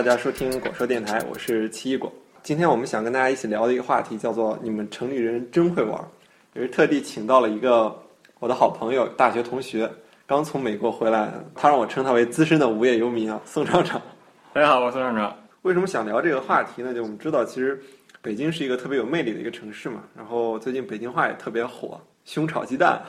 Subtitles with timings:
[0.00, 2.10] 大家收听果说电台，我是奇异果。
[2.42, 6.02] 今天我们想跟大家一起聊的一个话题叫做“你们城里人真会玩”，
[6.56, 7.94] 也是特地请到了一个
[8.38, 9.86] 我的好朋友、大学同学，
[10.26, 14.00] 刚从美国回来，他让我称他为资深的无业游民啊， 宋厂长。
[14.54, 15.36] 大家好，我是宋厂长。
[15.60, 16.94] 为什么想聊这个话题呢？
[16.94, 17.78] 就我们知道，其实
[18.22, 23.02] 北京是一个特别有魅力的一个城市嘛，然后最近北京话也特别火，“胸炒鸡蛋”。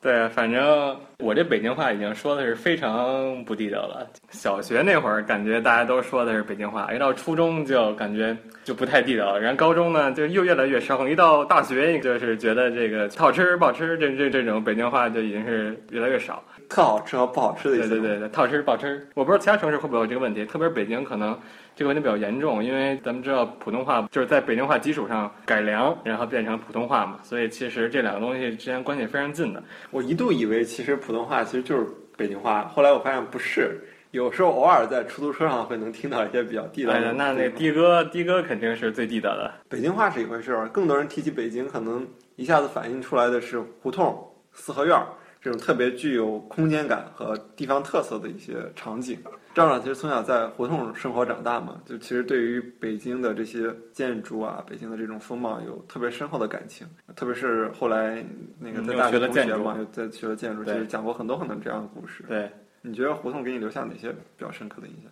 [0.00, 4.06] 对，反正我这北京话已经说的是非常不地道了。
[4.30, 9.40] 小学那会儿感觉大家都说的是北京话，一到初中就感觉就不太地道了。
[9.40, 16.44] 然后高中呢就又越来越生，一到大学就是觉得这个好吃不好吃，这这这种北京话就已经是越来越少。
[16.68, 17.88] 特好吃和不好吃的意思。
[17.88, 19.08] 对对对，特好吃不好吃。
[19.14, 21.38] 我不知道其他城市会不会有这个问题，特别是北京可能。
[21.76, 29.62] 这个问题比较严重，因为咱们知道普通话就是在北京话基础上改良，然后变成普通话嘛，所以其实这两个东西之间关系非常近的。
[29.92, 33.80] 我一度以为其实普通话其实就是北京话，后来我发现不是，
[34.10, 37.12] 有时候偶尔在出租车上会能听到一些比较地道的。
[37.12, 39.48] 那那的哥的哥肯定是最地道的。
[39.68, 44.20] 北京话是一回事儿，更多人提起北京，可能一下子反映出来的是胡同、
[44.52, 45.06] 四合院儿。
[45.40, 49.18] 这种特别具有空间感和地方特色的一些场景。
[49.54, 56.86] 张长其实从小在胡同生活长大嘛，就其实对于北京的这些建筑啊，北京的这种风貌有特别深厚的感情。
[57.16, 58.24] 特别是后来
[58.60, 62.22] 那个在大学同学嘛，又在学了建筑，其实讲过很多很多这样的故事。
[62.28, 62.48] 对，
[62.82, 65.10] 你觉得胡同给你留下哪些比较深刻的印象？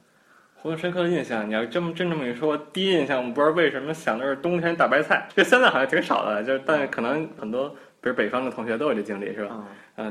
[0.55, 7.75] 胡同深刻的印象，你要这么真这么一说，第一印象我不知道为什么想的是冬天大白菜，这现在好像挺少的，就是但可能很多。
[7.99, 9.51] 比如北方的同学都有这经历是吧？
[9.57, 9.65] 嗯，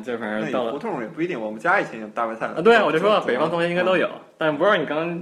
[0.04, 1.40] 就反正到了胡同也不一定。
[1.40, 5.22] 我们家以前有大白菜啊，对啊，我就说北方同学应该都有，但不知道你刚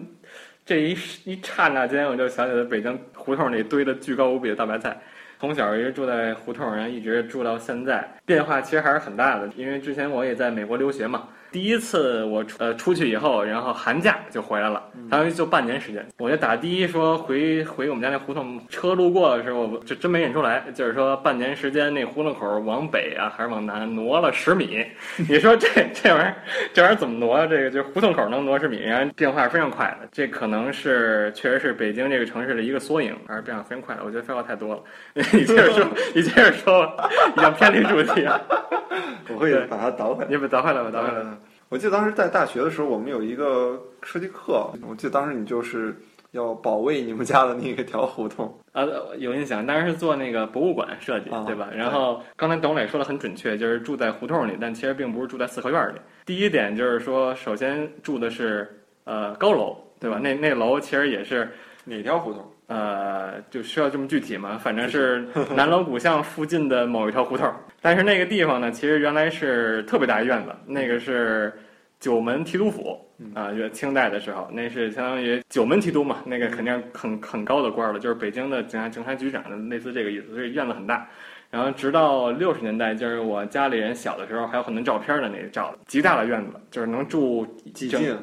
[0.65, 4.97] 这一一刹那间，我就想起了北京胡同里堆的巨高无比的大白菜。
[5.39, 9.49] 从小一直住在胡同，然后一直住到现在，变化其实还是很大的。
[9.57, 11.27] 因为之前我也在美国留学嘛。
[11.53, 16.03] 第一次我呃出去以后，然后寒假就回来了，当于就半年时间。
[16.17, 20.63] 我就打的说回回我们家那胡同，车路过的时候，就真没认出来。
[20.73, 24.83] 就是说半年时间，那胡同口往北啊还是往南挪了十米。
[25.29, 26.35] 你说这这玩意儿，
[26.73, 27.45] 这玩意儿怎么挪啊？
[27.45, 30.07] 这个就是胡同口能挪十米，然后变化非常快的。
[30.11, 34.01] 这可能是确实是北京这个城市的一个缩影，还是变化非常快的。
[34.03, 34.81] 我觉得废话太多了，
[35.31, 35.85] 你接着说，
[36.15, 36.91] 你接着说，
[37.37, 38.41] 已经偏离主题了。
[39.29, 41.25] 我会把它倒回来，你把倒回来吧，倒回来。
[41.73, 44.69] 我记得当时在大学的时候，我们有一个设计课。
[44.87, 48.85] 我记得当时你就是要保卫你们家的那个条胡同啊，
[49.17, 49.65] 有印象。
[49.65, 51.69] 当时是做那个博物馆设计，对吧？
[51.75, 55.97] 然后刚才董磊说的很准确，就是住在胡同里，但其实并不是住在四合院里。
[56.27, 60.19] 第一点就是说，首先住的是呃高楼，对吧？
[60.19, 61.51] 那那楼其实也是
[61.83, 62.43] 哪条胡同？
[62.67, 64.57] 呃，就需要这么具体吗？
[64.57, 67.51] 反正是南锣鼓巷附近的某一条胡同。
[67.81, 71.53] 但是那个地方呢，其实原来是特别大院子，那个是
[71.99, 72.97] 九门提督府
[73.35, 81.07] 啊，就清代的时候，那是相当于九门提督嘛，那个肯定很很高的官了，就是北京的警察警察局长的类似这个意思，所以院子很大。
[81.51, 87.45] 然后直到六十年代，就是我家里人小的时候，还有很多照片的那个照，极大的院子，就是能住
[87.75, 88.17] 几进。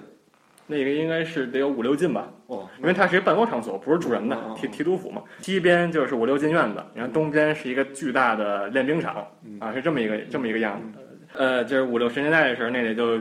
[0.70, 5.20] 那个应该是得有五六进吧，哦，因为它是一个办公场所，不是住人的，提提督府嘛。
[5.40, 9.26] 西边就是五六进院子，然后东边是一个巨大的练兵场，
[9.58, 11.00] 啊，是这么一个这么一个样子。
[11.34, 13.20] 呃，就是五六十年代的时候，那里就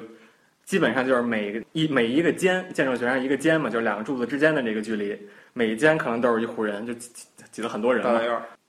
[0.63, 5.17] 基本上就是每个一每一个间建筑学上一个间嘛，就是两个柱子之间的这个距离，
[5.53, 8.21] 每一间可能都是一户人，就挤挤了很多人嘛。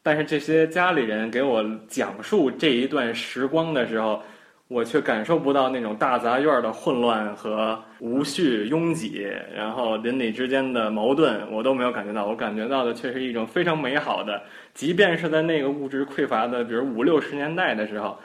[0.03, 4.23] 但是这些家里人给我讲述这一段时光的时候。
[4.71, 12.25] 我却感受不到那种大杂院的混乱和无序、拥挤，然后邻里之间的矛盾，我都没有感觉到。
[12.25, 14.41] 我感觉到的却是一种非常美好的，
[14.73, 18.17] 即便是在那个物质匮乏的，比如五六十年代的时候，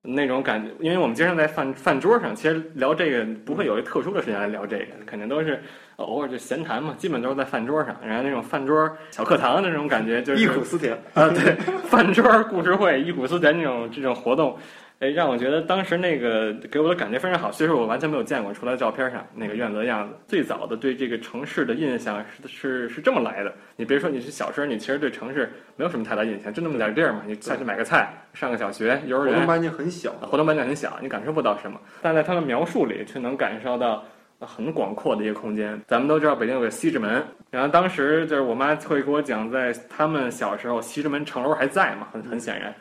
[0.00, 0.70] 那种感觉。
[0.80, 5.62] 因为我们经常在饭饭桌上，其实聊这个不会有一特殊的时间来聊这个，肯定都是
[5.96, 7.94] 偶尔就闲谈嘛，基本都是在饭桌上。
[8.02, 14.56] 然后那种饭桌小课堂的那种感觉，就是忆苦思甜啊，对，饭桌故事会、忆苦思甜这种这种活动。
[15.02, 17.50] 哎，让我觉得当时那个给我的感觉非常好。
[17.50, 20.14] 其实我完全没有见过，除了照片上那个院子的样子。
[20.28, 23.52] 最早的对这个城市的印象是是是这么来的。
[23.74, 27.22] 你别说你是小时候，你其实对城市没有什么太大印象，就那么点地儿嘛。
[27.26, 31.80] 你下去买个菜，上个小学、幼儿园，活动半径很小，活动半径很小，你感受不到什么。
[32.00, 34.04] 但在他的描述里，却能感受到
[34.38, 35.76] 很广阔的一个空间。
[35.88, 37.20] 咱们都知道北京有个西直门，
[37.50, 42.72] 然后当时就是我妈会给我讲，在他们小时候，西直门城楼还在嘛，很很显然。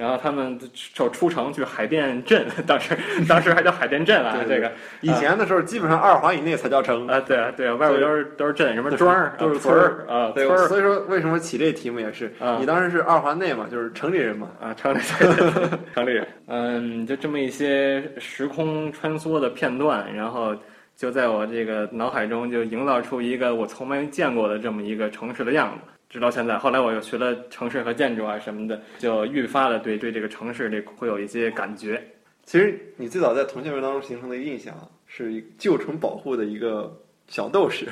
[0.00, 0.58] 然后他们
[0.94, 2.96] 就出城去海淀镇， 当时
[3.28, 4.34] 当时还叫海淀镇啊。
[4.48, 7.20] 这个以前的时候，基本上二环以内才叫城啊。
[7.20, 10.32] 对啊，对啊，外边都是都是镇，什么庄儿都是村儿啊。
[10.34, 14.98] 对，所以说为什么起这题目也是，你当时是二环内嘛，就是城里人嘛啊，城里
[15.94, 16.26] 城里人。
[16.46, 20.56] 嗯，就这么一些时空穿梭的片段，然后
[21.00, 25.90] 就在我这个脑海中就营造出一个我从没见过的这么一个城市的样子。
[26.10, 32.06] 直到现在，后来我又学了城市和建筑啊什么的，就愈发的对对这个城市这会有一些感觉。
[32.44, 34.74] 其实你最早在同学们当中形成的印象，
[35.06, 36.94] 是旧城保护的一个
[37.30, 37.86] 小斗士。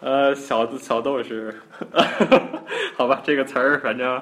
[0.00, 1.54] 呃，小子小斗士，
[2.94, 4.20] 好吧，这个词儿反正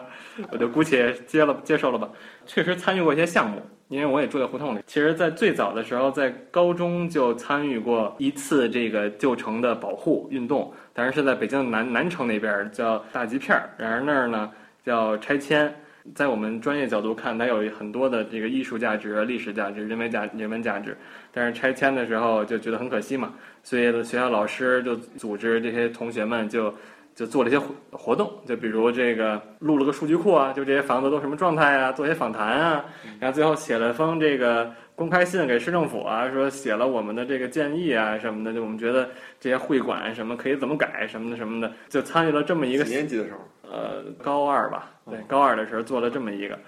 [0.52, 2.08] 我就姑且接了接受了吧。
[2.46, 4.80] 确实参与过一些项目，因为我也住在胡同里。
[4.86, 10.72] 其实，在最早的时候，在高中就参与过一次这个旧城的保护运动。
[10.94, 14.48] 当然是在北京南南城那边叫大吉片儿，然而那儿呢
[14.84, 15.74] 叫拆迁。
[16.14, 20.96] 在我们专业角度看，它有很多的这个艺术价值、历史价值、人文价人文价值。
[21.30, 26.72] 但是拆迁的时候就觉得很可惜嘛，所以学校老师就组织这些同学们就
[27.14, 32.84] 就做了一些活活动，就比如这个录了个数据库啊，就这些房子都什么状态啊，做些访谈啊，
[33.18, 34.72] 然后最后写了封这个。
[34.96, 39.08] 公开信给市政府啊，说写了我们的这个建议啊什么的，就我们觉得
[39.40, 46.58] 这些会馆什么可以怎么改什么的什么的，就参与了这么一个几年级的时候，呃，高二吧，对，高二的时候做了这么一个，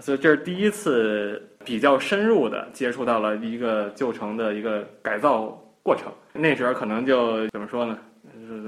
[0.00, 6.12] 所以这是第一次比较深入的接触到了一个旧城的一个改造过程。
[6.38, 7.98] 那时候可能就怎么说呢，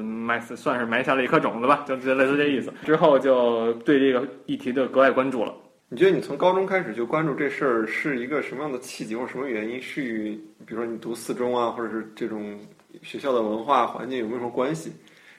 [0.02, 2.72] 埋算是埋下了一颗种子吧，就类似这意思。
[2.84, 5.54] 之后就对这个议题就格外关注了。
[5.88, 9.82] 你觉得你从高中开始就关注这事儿是一个什么样的契机或什么原因？
[9.82, 10.32] 是与
[10.64, 12.58] 比如说你读四中啊，或者是这种
[13.02, 14.92] 学校的文化环境有没有什么关系？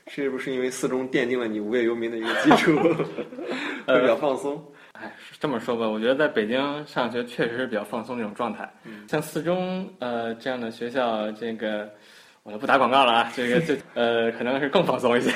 [0.07, 2.75] 是不是因为四中奠定了你无业游民的一个基础，
[3.87, 4.61] 会比较放松？
[4.93, 8.69] 哎，这么说吧，我觉得在北京上学确实是比较放松这种状态。
[9.07, 11.89] 像四中呃这样的学校，这个。
[12.43, 15.31] 我就不打广告了啊，这个这 呃可能是更放松一些，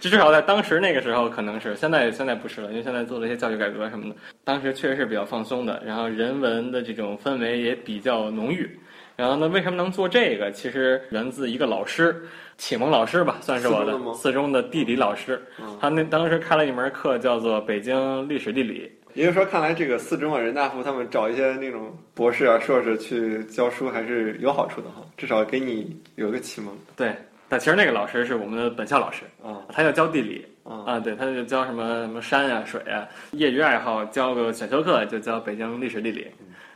[0.00, 8.68] 就至少在当时那个时候可能是，现在现在不是了，因为现在做了一些教育改革什么的，当时确实是比较放松的，然后人文的这种氛围也比较浓郁，
[9.14, 10.50] 然后呢，为什么能做这个？
[10.50, 12.20] 其实源自一个老师，
[12.56, 15.40] 启蒙老师吧，算是我的四中的地理老师，
[15.80, 18.90] 他那当时开了一门课叫做北京历史地理。
[19.14, 26.74] 也就是说，看来这个四中啊、人大附他们找一些那种博士啊、硕士去教书还是有好处的哈，至少给你有个启蒙。
[26.96, 27.14] 对，
[27.48, 36.26] 但其实那个老师是我们的本校老师啊，他要教地理啊，对，他就教什么什么山啊、水啊，业余爱好教个选修课就教北京历史地理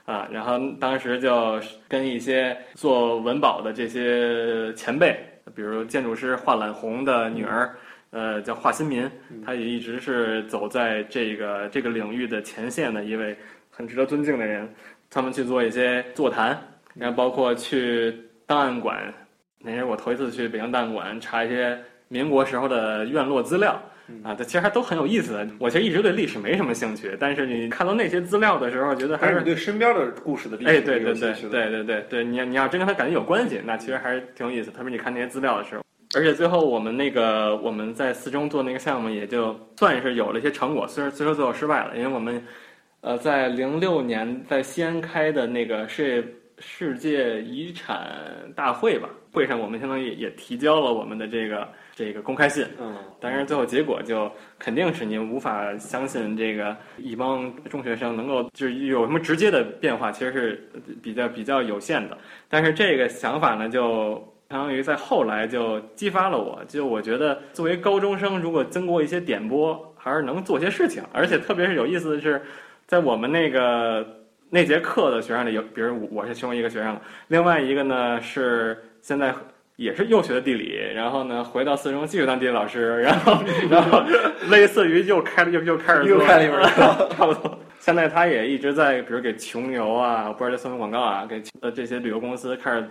[0.05, 5.19] 啊，然后当时就跟一些做文保的这些前辈，
[5.55, 7.75] 比如建筑师华览红的女儿。
[8.16, 9.10] 呃，叫华新民，
[9.44, 13.36] 他也一直是走在这个这个领域的前线的一位
[13.68, 14.66] 很值得尊敬的人。
[15.10, 16.58] 他们去做一些座谈，
[16.94, 18.12] 然后包括去
[18.46, 19.12] 档案馆，
[19.60, 21.78] 那是我头一次去北京档案馆查一些
[22.08, 23.80] 民国时候的院落资料
[24.24, 25.46] 啊，这其实还都很有意思。
[25.58, 34.70] 我其实一直对历史没什么兴趣，但是你看到那些资料的时候，觉得还是对身边的故事的历史哎，对对对对对对对，你你要真跟他感觉有关系，那其实还是挺有意思。
[34.70, 35.86] 特别你看那些资料的时候。
[36.16, 40.88] 而且最后我们那个我们在四中做那个项目，也就算是有了一些成果。
[40.88, 42.42] 虽然虽说最后失败了，因为我们，
[43.02, 48.11] 呃，在零六年在西安开的那个世界世界遗产
[48.54, 52.64] 大会吧，会上我们相当于也提交了我们的这个这个公开信。
[52.80, 52.96] 嗯。
[53.20, 60.70] 但是最后结果就肯定是您无法相信这个一帮中学生能够就是有什么直接的变化，其实是
[61.02, 62.16] 比较比较有限的。
[62.49, 64.32] 但是这个想法呢，就。
[64.49, 71.03] 相当于在后来就激发了我，就我觉得作为高中生，如果经过一些点拨，还是能做些事情。
[71.12, 72.41] 而且特别是有意思的是，
[72.87, 74.07] 在我们那个
[74.49, 79.35] 那节课的学生里，有比如我是其中一个学生，另外一个呢是现在
[79.75, 83.37] 也是又学的地理，然后呢回到四中继续当地理老师，然后
[83.69, 84.00] 然后
[84.49, 87.59] 类似于又开了又又开始又开了一门课， 差不多。
[87.81, 92.88] 现在他也一直在，比如给穷游啊，不知道这算不算广告啊，给呃这些旅游公司开始。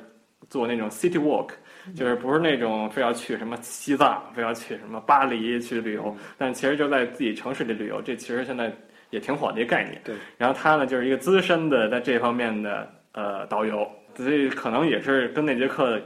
[0.50, 1.50] 做那种 city walk，
[1.96, 8.72] 就是不是那种非要去什么西藏，非要去什么巴黎去旅游，但其实就在自己城市里旅游，这其实现在
[9.10, 10.00] 也挺火的一个概念。
[10.04, 10.16] 对。
[10.38, 16.00] 然后他呢，就是一个资深的在这方面的呃导游，所以可能也是跟那节课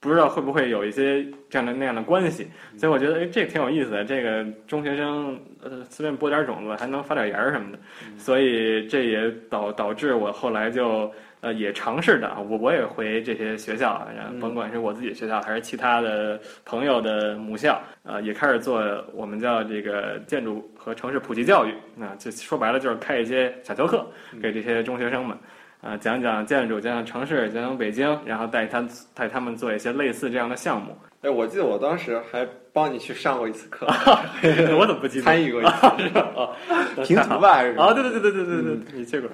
[0.00, 2.48] 不知道会不会有一些这样的那样的关系。
[2.76, 4.04] 所以我觉得哎，这挺有意思的。
[4.04, 7.78] 这个中学生呃随便播点种子还能发点芽儿什么的，
[8.16, 11.10] 所以这也导导致我后来就。
[11.46, 18.82] 呃，也尝试的，我我也回这些学校，然后甭管是我自己学校还是其他的朋友的母校，呃，也开始做
[19.14, 24.04] 我们叫这个建筑和城市普及教育，那就说白了就是开一些小修课
[24.42, 25.38] 给这些中学生们，
[25.80, 28.84] 啊，讲讲建筑，讲讲城市，讲讲北京，然后带他
[29.14, 30.98] 带他们做一些类似这样的项目。
[31.22, 33.86] 哎，我记得我当时还帮你去上过一次课，
[34.76, 35.24] 我怎么不记得？
[35.24, 36.50] 参与过一次，啊，
[37.06, 37.78] 平图吧还是？
[37.78, 39.30] 啊，对对对对对对对，你去过。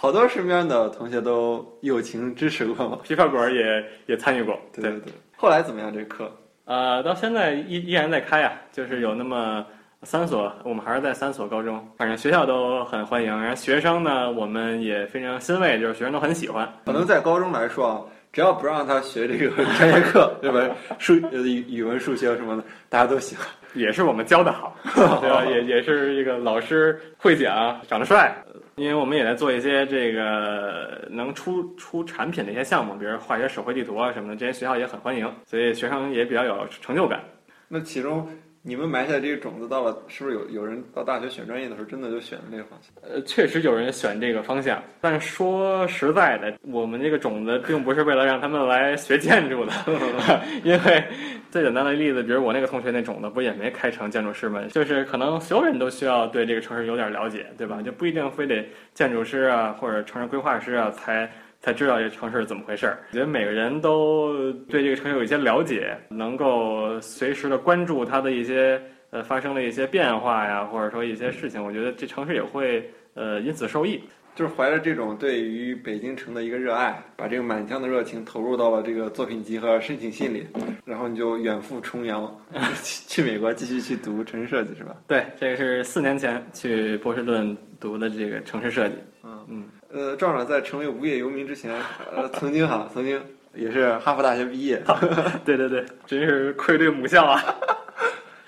[0.00, 4.58] 好多身边的同学都友情支持过嘛，琵琶馆也也参与过。
[4.72, 5.12] 对对对。
[5.36, 5.92] 后来怎么样？
[5.92, 6.32] 这课？
[6.64, 9.62] 呃，到现在依依然在开啊，就是有那么
[10.04, 13.28] 三所，我们还是在三所高中，反正学校都很欢迎。
[13.28, 16.66] 然后学生呢，我们也非常欣慰，就是学生都很喜欢。
[16.86, 18.00] 可能在高中来说啊。
[18.32, 20.74] 只要不让他学这个 专业课，对吧？
[20.98, 23.44] 数语语文、数学什么的，大家都喜欢。
[23.74, 24.76] 也是我们教的好，
[25.20, 25.44] 对吧？
[25.44, 28.34] 也也是这个老师会讲，长得帅。
[28.76, 37.20] 因为我们也在做一些这个能出出产品的一些项目，比如画一些手绘地图啊什么的，这些学校也很欢迎，所以学生也比较有成就感。
[37.68, 38.28] 那其中。
[38.62, 42.92] 你们埋下这个种子，到了是不是有有人到大学选专业的时候，真的就选了这个方向？
[43.02, 49.72] 呃，确实有人选这个方向，但说实在的，我们这个种子并不是为了让他们来学建筑的，
[50.62, 51.04] 因为
[51.50, 54.62] 最简单的例子，比如我那个同学那种子，不也没开成建筑师吗？
[54.70, 57.80] 就是可能所有人都需要对这个城市有点了解，对吧？
[57.80, 58.62] 就不一定非得
[58.92, 61.30] 建筑师啊，或者城市规划师啊才。
[61.60, 62.98] 才知道这城市是怎么回事儿。
[63.10, 71.62] 我觉得每个人都对这个城市有一些了解，能够随时的关注它的一些呃发生的一些变化呀，或者说一些事情。
[71.62, 74.00] 我觉得这城市也会呃因此受益。
[74.32, 80.46] 就是怀着这种对于北京城的一个热爱，把这个满腔的热情投入到了这个作品集和申请信里，
[80.84, 82.32] 然后你就远赴重洋，
[83.08, 84.96] 去美国继续去读城市设计，是吧？
[85.08, 88.94] 对，这个是四年前去波士顿读的这个城市设计。
[89.24, 89.64] 嗯嗯。
[89.92, 91.74] 呃，赵长在成为无业游民之前，
[92.14, 93.20] 呃，曾经哈，曾经
[93.54, 94.80] 也是哈佛大学毕业。
[95.44, 97.42] 对对对，真是愧对母校啊！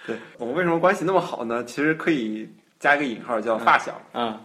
[0.06, 1.64] 对我们为什么关系那么好呢？
[1.64, 4.00] 其实可以加一个引号，叫发小。
[4.14, 4.38] 嗯，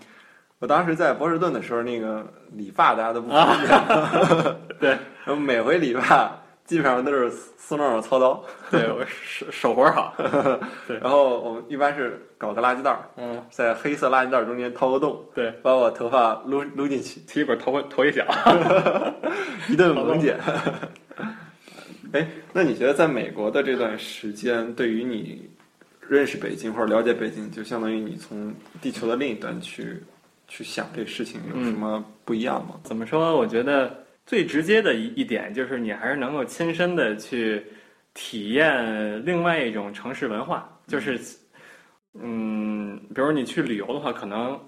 [0.60, 4.56] 我当时在波士顿的时候，那个理发大家都不方便。
[4.80, 4.98] 对，
[5.36, 6.36] 每回理发。
[6.68, 10.14] 基本上都是苏诺尔操刀，对我手手活好。
[10.86, 18.28] 对，然后我们一般是搞个垃圾袋儿，嗯，在黑色垃圾袋中间掏个洞，对，把我头发撸撸进去，提一会儿头头一小，
[19.72, 20.38] 一顿猛剪。
[22.12, 25.50] 哎，那你觉得在美国的这段时间，对于你
[26.02, 30.04] 认识北京或者了解北京，就相当于你从地球的另一端去
[30.50, 32.76] 去想这事情，有什么不一样吗？
[32.84, 33.38] 怎么说？
[33.38, 34.06] 我觉得。
[34.28, 37.66] 最直接的一一点就是，你还是能够亲身的去
[38.14, 40.70] 体验另外一种城市文化。
[40.86, 41.18] 就是，
[42.14, 44.60] 嗯，比如你去旅游的话，可能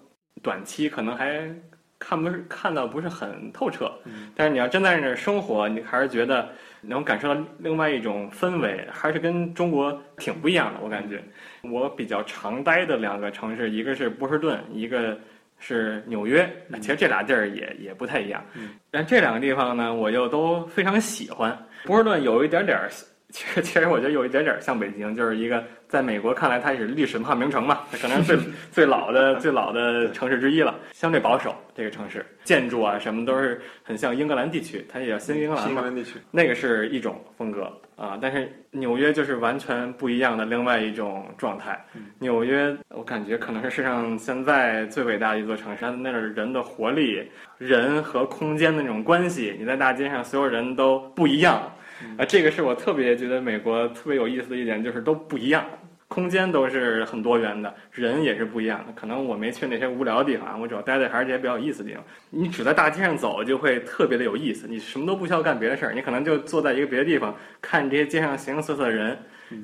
[0.41, 1.53] 短期可能还
[1.99, 3.91] 看不是看到不是很透彻，
[4.33, 6.47] 但是你要真在那儿生活，你还是觉得
[6.79, 10.79] 能感受到另外一种氛围，还是跟中国挺不一样的。
[10.81, 11.21] 我感觉，
[11.63, 15.19] 我比较常待的两个城市，一个是波士顿，一个。
[15.59, 16.49] 是纽约，
[16.81, 18.43] 其实这俩地儿也也不太一样，
[18.89, 21.57] 但这两个地方呢，我又都非常喜欢。
[21.85, 22.89] 波士顿有一点点儿，
[23.31, 30.75] 其实其实我觉得有一点点儿像北京，就是一个在美国看来它也是历史文化名城嘛，它可能是最 最老的最老的城市之一了。
[30.93, 35.83] 相对保守，这个城市建筑啊什么都是很像英格兰地区，它也叫新英格兰嘛，
[36.31, 37.71] 那个是一种风格。
[37.95, 41.77] 啊，但是纽约就是完全不一样的另外一种状态。
[42.17, 45.85] 纽约，我感觉可能是世上现在最伟大的一座城市。
[45.91, 51.69] 那儿人的活力，人和空间的那种关系，你在大街上，所有人都不一样。
[52.17, 55.65] 啊，这个是我特别觉得美国特别有意思的一点，就是都不一样。
[56.07, 58.91] 空间都是很多元的，人也是不一样的。
[58.93, 62.03] 可能我没去那些无聊的地方，我主要待在还是这些比较有意思的地方。
[62.31, 64.67] 你只在大街上走，就会特别的有意思。
[64.67, 69.15] 你什么都不需要干别的事儿，你可能就坐在一个别的地方，看这些街上形形色色的人。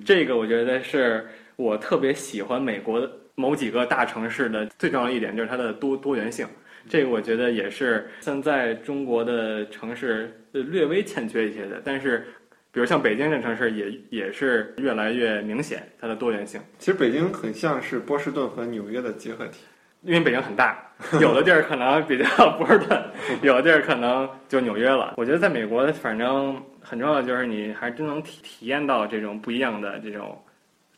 [0.05, 1.25] 这个我觉得是
[1.55, 6.45] 我特别喜欢美国某几个大城市的最重要的一点，就是它的多多元性。
[6.89, 12.25] 这个我觉得也是现在中国的城市略微欠缺一些的，但是。
[12.71, 16.59] 比如像北京这城市，也也是越来越明显它的多元性。
[16.77, 19.61] 其实北京很像是波士顿和纽约的结合体，
[20.01, 20.77] 因为北京很大，
[21.21, 22.27] 有的地儿可能比较
[22.57, 23.01] 波士顿，
[23.41, 25.13] 有的地儿可能就纽约了。
[25.15, 30.37] 我觉得在美国，反正很重要的就是你还真能体体验到这种不一样的这种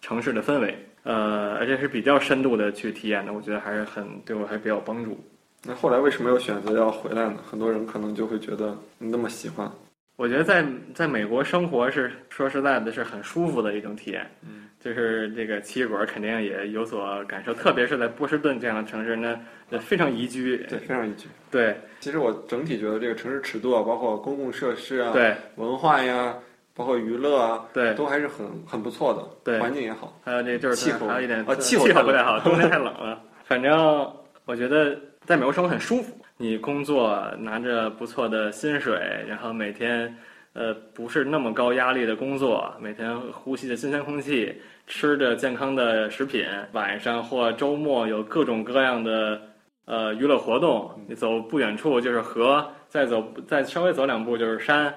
[0.01, 3.33] 城市的氛围，呃，而且是比较深度的去体验的。
[3.33, 5.23] 我觉得还是很对我还比较有帮助。
[5.67, 7.35] 那后来为什么又选择要回来呢？
[7.45, 9.69] 很多人可能就会觉得你那么喜欢。
[10.15, 14.25] 我觉得在在美国生活是说实在的，是很舒服的一种体验。
[14.41, 20.57] 嗯，就是这个奇异果肯定也有所感受，特别是在波士顿这样的城市，那非常宜居。
[20.69, 21.27] 对，非常宜居。
[21.51, 26.33] 对，其实我整体觉得这个城市尺度啊，包括公共设施啊，对，文化呀，
[26.73, 29.21] 包括娱乐啊，对，都还是很很不错的。
[29.43, 30.17] 对，环境也好。
[30.23, 33.21] 还有这就是气候，还有一点啊，气候不太好，冬天太冷了。
[33.43, 34.11] 反正
[34.45, 40.15] 我觉得在美国生活很舒服，你工作拿着不错的薪水，然后每天。
[40.53, 49.39] 呃，不是那么高压力的工作，每天呼吸着新鲜空气，吃着健康的食品，晚上或周末有各种各样的
[49.85, 54.91] 呃娱乐活动，你走不远处就是河，再走再稍微走两步就是山，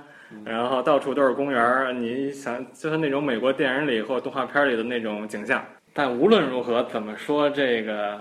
[0.47, 1.93] 然后到处都是公园儿。
[1.93, 5.63] 你想就是那种美国电影里或动画片里的那种景象。
[5.93, 8.19] 但无论如何，怎么说这个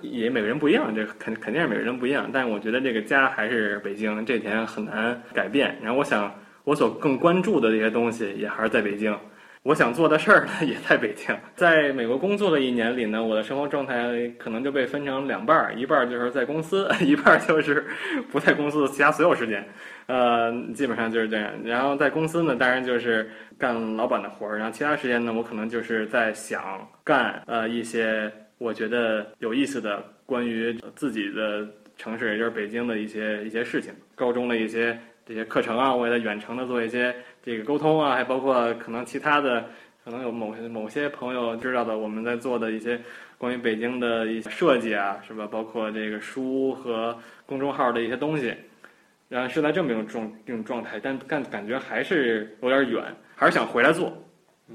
[0.00, 2.28] 也每个人不一样，这肯肯定是每个人不一样。
[2.32, 5.76] 但我觉得这个家还是北京，这点很难改变。
[5.82, 9.16] 然后我想，我所更关注的这些东西也还是在北京。
[9.62, 11.36] 我想做的事儿呢， 也在北京。
[11.56, 17.84] 在美国工作的一年里呢，我的生活状态可能就被分成两半儿，一半儿就是在公司， 一半儿就是
[18.30, 19.66] 不在公司的其他所有时间。
[20.06, 21.50] 呃，基本上就是这样。
[21.64, 23.28] 然后在公司呢，当然就是
[23.58, 33.92] 干老板的活儿，然后其他时间呢，我可能就是在想干呃一些我觉得有意思的关于自己的城市，也就是北京的一些一些事情。
[34.14, 37.14] 高中的一些这些课程啊，我也在远程的做一些。
[37.42, 39.64] 这个沟通啊，还包括可能其他的，
[40.04, 43.00] 可能有某些某些朋友知道的，我们在做的一些
[43.38, 45.46] 关于北京的一些设计啊，是吧？
[45.46, 48.54] 包括这个书和公众号的一些东西，
[49.28, 53.04] 然后是在这么一种状这种状态，但感感觉还是有点远，
[53.36, 54.12] 还是想回来做，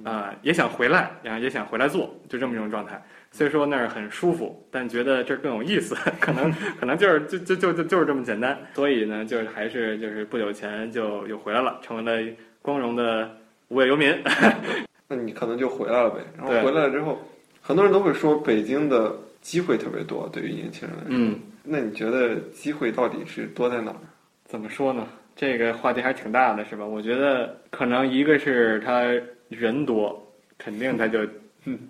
[0.04, 3.02] 啊，也想回来，然后也想回来做，就这么一种状态。
[3.32, 8.58] 虽说那儿很舒服，但觉得这更有意思， 可能 可能就是就就就就就是这么简单。
[8.74, 12.34] 所以呢，就是还是就是不久前就又回来了，成为了。
[12.64, 13.28] 光荣的
[13.70, 14.16] 无业游民，
[15.10, 16.20] 那你可能就回来了呗。
[16.38, 17.20] 然后回来了之后，
[17.60, 21.10] 很多人都会说北京的机会特别多，对于年轻人来说。
[21.10, 23.98] 嗯，那你觉得机会到底是多在哪儿？
[24.46, 25.08] 怎么说呢？
[25.36, 26.86] 这个话题还挺大的，是吧？
[26.86, 29.06] 我觉得可能一个是他
[29.50, 30.24] 人多，
[30.60, 31.26] 肯定他就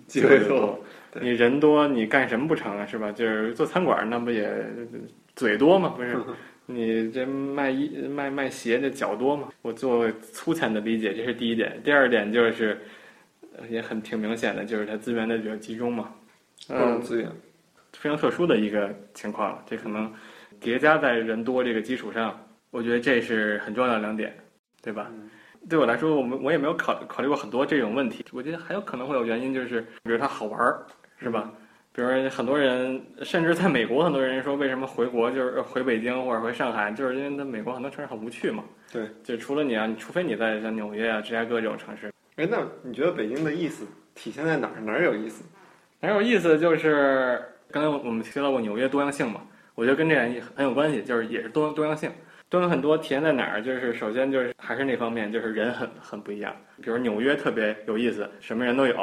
[0.06, 0.82] 机会多。
[1.20, 2.86] 你人多，你干什么不成啊？
[2.86, 3.12] 是吧？
[3.12, 4.50] 就是做餐馆，那不也
[5.34, 5.94] 嘴多吗？
[5.96, 6.16] 不是。
[6.64, 9.48] 你这卖衣卖卖鞋的脚多吗？
[9.62, 11.78] 我做粗浅的理解，这是第一点。
[11.82, 12.80] 第二点就是，
[13.68, 16.14] 也很挺明显的，就是它资源的比较集中嘛，
[16.68, 17.28] 各种资源，
[17.92, 19.62] 非常特殊的一个情况了。
[19.66, 20.10] 这可能
[20.60, 24.32] 叠加在人多这个基础上，我觉得这是很重要的两点，
[24.80, 25.10] 对吧？
[25.68, 28.24] 对我来说，我们我也没有考考虑过很多这种问题。
[28.32, 30.86] 我觉得还有可能会有原因，就是比如它好玩儿，
[31.22, 31.52] 是吧？
[31.94, 38.64] 比如说，很多人甚至在美国，很多人说为什么回国就是回北京或者回上海，就是因为在美国很多城市很无趣嘛。
[38.90, 42.10] 对，就除了你啊，除非你在像纽约啊、芝加哥这种城市。
[42.36, 44.80] 哎，那你觉得北京的意思体现在哪儿？
[44.80, 45.44] 哪儿有意思？
[46.00, 46.58] 哪儿有意思？
[46.58, 49.42] 就是刚才我们提到过纽约多样性嘛，
[49.74, 52.10] 我觉得跟这点很有关系，就是也是多多样性。
[52.48, 53.62] 多样很多体现在哪儿？
[53.62, 56.54] 就是首先就是还是那方面，就是人很很不一样。
[56.82, 58.94] 比如纽约特别有意思，什么人都有，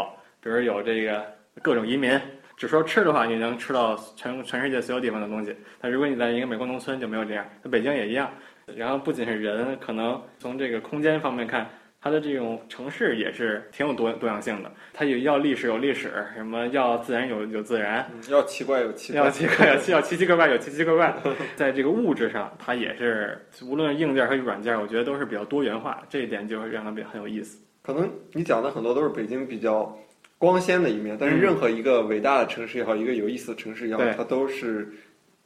[0.42, 1.24] 比如有这个
[1.62, 2.20] 各种移民。
[2.58, 5.56] 只说吃的话，你能吃到全全世界所有地方的东西。
[5.80, 7.46] 但如果你在一个美国农村，就没有这样。
[7.64, 8.30] 那北京也一样。
[8.76, 11.70] 然后不仅是人，可能从这个空间方面看，
[12.02, 14.70] 它的这种城市也是挺有多多样性的。
[14.94, 21.16] 它也要历史有历史，什么要自然有有自然，要奇怪有奇，要奇怪要要奇奇怪怪有奇奇怪怪。
[21.56, 26.04] 在这个物质上，它也是无论硬件和软件，我觉得都是比较多元化。
[26.10, 27.58] 这一点就会让它变很有意思。
[27.82, 29.98] 可能你讲的很多都是北京比较。
[30.40, 34.90] 光鲜的一面，但是任何一个伟大的城市也好，一个有意思的城市也好，它都是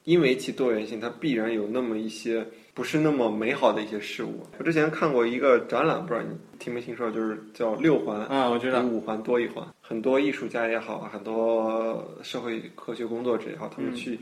[0.04, 4.46] 因为其多元性，它必然有那么一些不是那么美好的一些事物。
[4.60, 9.68] 我之前看过一个展览，不知道你听没听说，就是叫六环啊，我觉得，比五环多一环。
[9.82, 14.20] 很多艺术家也好，很多社会科学工作者也好，他们去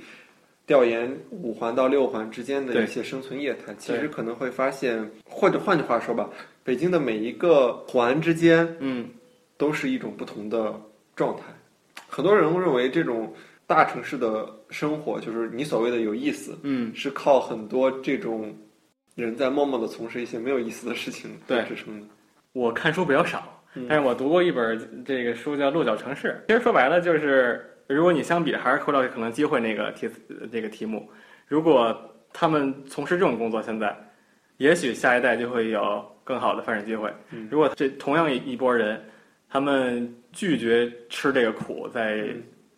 [0.65, 6.29] 调研五环到六环之间的一些生存业态，其实可能会发现，或者换句话说吧，
[6.63, 9.09] 北京的每一个环之间，嗯。
[9.61, 10.73] 都是一种不同的
[11.15, 11.43] 状态。
[12.09, 13.31] 很多人认为这种
[13.67, 18.51] 大城市的生活，就是你所谓的有意思，嗯，是靠很多这种
[19.13, 22.07] 人在默默的从事一些没有意思的事情来支撑的。
[22.53, 26.41] 我看书比较少，但是我读过一本这个书叫《落脚城市》。
[26.47, 30.09] 其实说白了就是，如果你相比还是回到可能机会那个题
[30.51, 31.07] 这个题目，
[31.47, 31.95] 如果
[32.33, 33.95] 他们从事这种工作，现在
[34.57, 37.13] 也许下一代就会有更好的发展机会。
[37.51, 38.99] 如果这同样一一波人。
[39.51, 42.23] 他们拒绝吃这个苦，在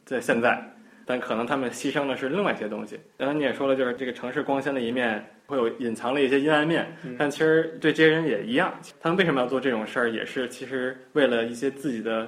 [0.03, 0.59] 在现在，
[1.05, 2.99] 但可能他们牺牲的是另外一些东西。
[3.15, 8.73] 刚才你也说了，就是这个城市光鲜的一面会有隐藏了一些阴暗面，但其实对这些人也一样。
[8.99, 12.27] 他们为什么要做这种事儿，也是其实为了一些自己的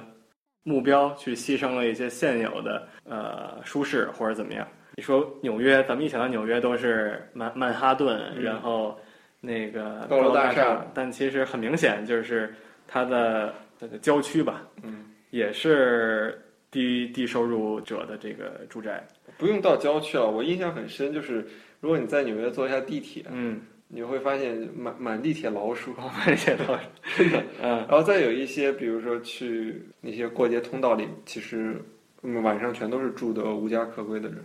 [0.62, 4.64] 目标去牺牲了一些现有的呃舒适或者怎么样。
[4.94, 8.96] 你说纽约，咱们一想到纽约都是曼曼哈顿，然后
[9.40, 12.54] 那个高楼大厦，但其实很明显就是
[12.86, 13.52] 它的。
[13.78, 19.06] 这个郊区吧，嗯，也是低低收入者的这个住宅。
[19.38, 21.46] 不用到郊区了，我印象很深，就是
[21.80, 26.82] 如果你在纽约坐一下地铁，嗯，你会发现满满地铁老鼠，满地铁老鼠，
[27.18, 27.76] 真的，嗯。
[27.80, 31.80] 然后再有一些，比如说去那些过街通道里，其实
[32.42, 34.38] 晚上全都是住的无家可归的人。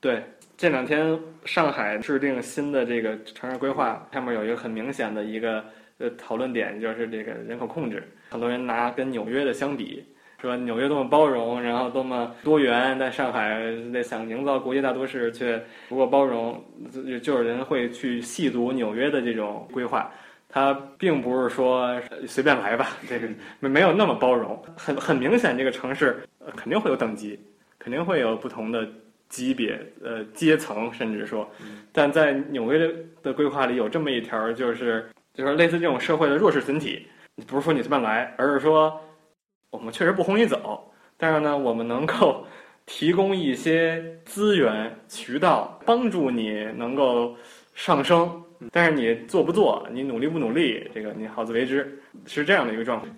[0.00, 0.20] 对，
[0.56, 5.64] 这两天上海制定新的这个城市规划，上面有一个很明显的一个
[5.98, 8.02] 呃讨论点，就是这个人口控制。
[8.32, 10.02] 很多人拿跟纽约的相比，
[10.40, 20.10] 说纽约多么包容，然后多么多元，在上海那想营造国际大都市，却不够包容，就就有人会去细读纽约的这种规划。
[20.48, 23.28] 它并不是说随便来吧，这个
[23.60, 26.22] 没没有那么包容，很很明显，这个城市
[26.56, 27.38] 肯定会有等级，
[27.78, 28.88] 肯定会有不同的
[29.28, 31.46] 级别、呃阶层，甚至说，
[31.92, 32.90] 但在纽约
[33.22, 37.06] 的规划里有这么一条，就是就是类似这种社会的弱势群体，
[37.46, 39.00] 不是说你随便来，而是说
[39.70, 42.46] 我们确实不轰你走，但是呢，我们能够
[42.86, 47.34] 提供一些资源渠道，帮助你能够
[47.74, 48.42] 上升。
[48.70, 53.08] 但是你做不做，你努力不努力，这个你好自为之，是这样的一个状态。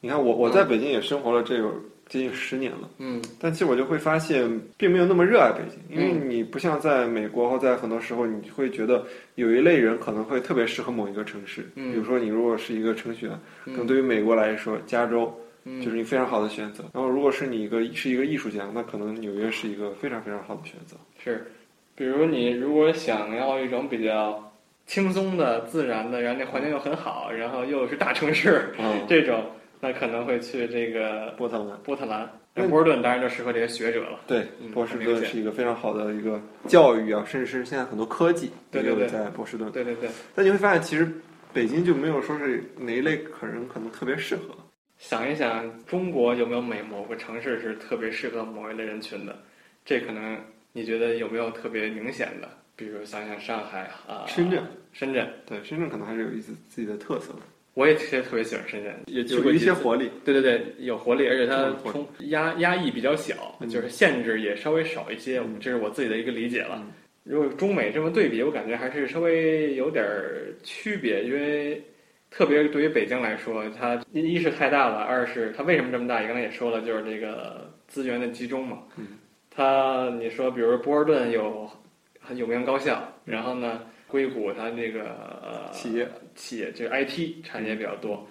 [0.00, 1.74] 你看，我我在北京也生活了这有
[2.08, 15.32] 接近十年了，嗯，但其实我就会发现，并没有那么热爱北京，因为你不像在美国或在很多时候，你会觉得有一类人可能会特别适合某一个城市，嗯，比如说你如果是一个程序员，可能对于美国来说，加州
[15.82, 16.84] 就是你非常好的选择。
[16.94, 20.96] 然后如果是你一个是一个艺术家，那可能纽约是一个非常非常好的选择。
[21.22, 21.46] 是。
[21.94, 24.52] 比如你如果想要一种比较
[24.86, 28.72] 轻松的、自然的，然后那环境又很好，然后又是大城市，
[29.08, 29.44] 这种，
[29.80, 31.78] 那可能会去这个波特兰。
[31.82, 34.20] 波特兰，那波士顿当然就适合这些学者了。
[34.26, 39.70] 对，波士顿是一个非常好的一个教育啊，甚至是现在很多科技对对对，在波士顿。
[39.70, 40.08] 对对对。
[40.34, 41.08] 但你会发现，其实
[41.52, 44.54] 北京就没有说是哪一类可人可能特别适合。
[44.98, 49.36] 想一想，中国有没有每某个城市是特别适合某一类人群的？
[49.84, 50.38] 这可能。
[50.70, 52.48] 你觉得有没有特别明显的？
[52.76, 54.62] 比如想想上海啊，深圳，
[54.92, 57.40] 深圳，对，深圳可能还是有一丝自己的特色的。
[57.78, 60.10] 我也其实特别喜欢深圳，也有一些活力。
[60.24, 65.40] 对对对，有活力，而且它冲压压抑比较小，就是限制也稍微少一些。
[65.60, 66.84] 这是我自己的一个理解了。
[67.22, 70.04] 如果中美这么对比，我感觉还是稍微有点
[70.64, 71.80] 区别，因为
[72.32, 76.20] 特别对于北京来说，它一是太大了，二是它为什么这么大？
[76.20, 78.78] 也刚才也说了，就是这个资源的集中嘛。
[78.96, 79.06] 嗯。
[79.54, 81.70] 它，你说，比如波士顿有
[82.20, 85.02] 很有名高校，然后呢，硅谷它那个
[85.42, 88.26] 呃企业企业这个 IT 产业比较多。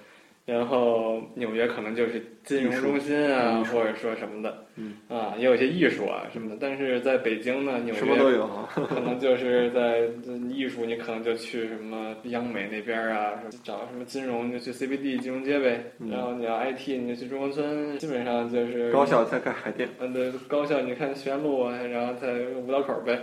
[0.45, 4.65] 然后纽约可能就是金融中心啊，或者说什么的，
[5.09, 6.55] 啊，也有一些艺术啊什么的。
[6.57, 8.47] 但是在北京呢，纽约什么都有，
[8.87, 10.07] 可能就是在
[10.49, 15.83] 艺术，你可能就去什么央美那边啊，找什么金融就去 CBD 金融街呗。
[16.09, 19.89] 然后你要 IT，你就去中关村，基本上就是高校在开海淀。
[19.99, 22.31] 嗯，对，高校你看学院路啊，然后在
[22.65, 23.21] 五道口呗。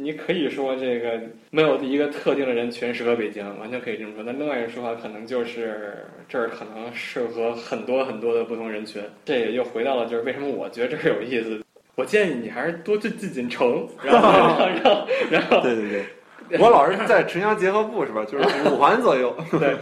[0.00, 4.22] 你可以说这个没有一个特定的人群适合北京，完全可以这么说。
[4.24, 5.92] 但另外一个说法可能就是
[6.28, 9.02] 这儿可能适合很多很多的不同人群。
[9.24, 11.60] 这也就回到了就是为什么我觉得这儿有意思。
[11.96, 14.28] 我建议你还是多去进进城，然后
[14.70, 16.04] 然后然后对对
[16.48, 18.24] 对，我老是在 城乡结合部是吧？
[18.24, 19.76] 就是五环左右， 对，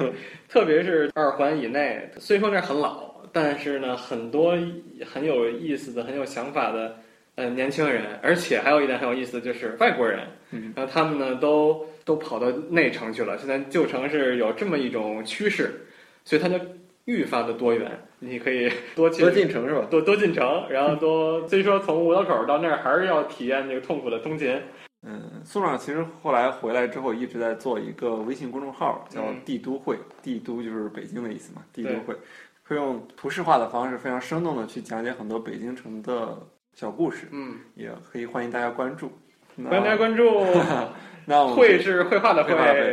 [0.48, 2.10] 特别是二环以内。
[2.16, 4.56] 虽说那很老，但是呢，很多
[5.04, 6.96] 很有意思的、很有想法的。
[7.36, 10.26] 呃，年轻人，而且还有一点很有意思，就是外国人，
[10.74, 13.36] 然后他们呢都都跑到内城去了。
[13.36, 15.86] 现在旧城是有这么一种趋势，
[16.24, 16.58] 所以它就
[17.04, 17.92] 愈发的多元。
[18.20, 19.86] 你可以多多进城是吧？
[19.90, 24.58] 多多进城，然后多虽说从五道口到那儿还是要体验那个痛苦的通勤。
[25.06, 32.16] 嗯，苏长其实后来回来之后一直在做一个微信公众号，叫“帝都会”，帝都就是北京的意思嘛，帝都会
[32.64, 36.38] 会用图示化的方式，非常生动的去讲解很多北京城的。
[36.78, 39.10] 小故事，嗯，也可以欢迎大家关注，
[39.56, 40.44] 欢迎大家关注。
[41.24, 42.52] 那我们会是绘画的绘，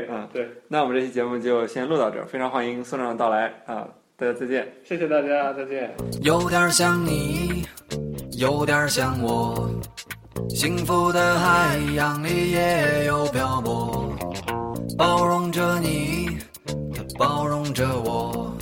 [0.09, 0.49] 嗯，对。
[0.69, 3.85] 那我们这期节目就先录到这儿，非常欢迎宋长的到来啊！
[4.15, 5.93] 大家再见，谢谢大家，再见。
[6.21, 7.65] 有点像你，
[8.39, 9.69] 有点像我，
[10.47, 14.15] 幸福的海洋里也有漂泊，
[14.97, 16.37] 包容着你，
[16.95, 18.55] 它包容着我，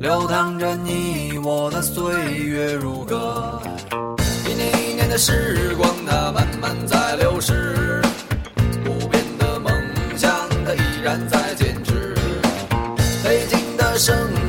[0.00, 2.04] 流淌着你我的岁
[2.44, 3.60] 月如歌。
[5.18, 8.02] 时光它慢慢在流逝，
[8.84, 9.72] 不变的梦
[10.14, 10.30] 想
[10.64, 12.14] 它依然在坚持。
[13.24, 14.45] 北京的声。